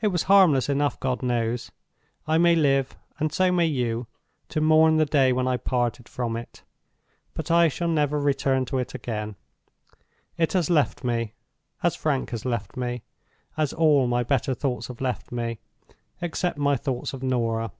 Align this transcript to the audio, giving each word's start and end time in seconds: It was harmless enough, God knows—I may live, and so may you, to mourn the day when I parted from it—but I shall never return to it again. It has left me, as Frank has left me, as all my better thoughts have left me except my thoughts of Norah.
It 0.00 0.06
was 0.06 0.22
harmless 0.22 0.70
enough, 0.70 0.98
God 1.00 1.22
knows—I 1.22 2.38
may 2.38 2.56
live, 2.56 2.96
and 3.18 3.30
so 3.30 3.52
may 3.52 3.66
you, 3.66 4.06
to 4.48 4.58
mourn 4.58 4.96
the 4.96 5.04
day 5.04 5.34
when 5.34 5.46
I 5.46 5.58
parted 5.58 6.08
from 6.08 6.34
it—but 6.34 7.50
I 7.50 7.68
shall 7.68 7.86
never 7.88 8.18
return 8.18 8.64
to 8.64 8.78
it 8.78 8.94
again. 8.94 9.36
It 10.38 10.54
has 10.54 10.70
left 10.70 11.04
me, 11.04 11.34
as 11.82 11.94
Frank 11.94 12.30
has 12.30 12.46
left 12.46 12.74
me, 12.78 13.02
as 13.58 13.74
all 13.74 14.06
my 14.06 14.22
better 14.22 14.54
thoughts 14.54 14.86
have 14.86 15.02
left 15.02 15.30
me 15.30 15.58
except 16.22 16.56
my 16.56 16.74
thoughts 16.74 17.12
of 17.12 17.22
Norah. 17.22 17.70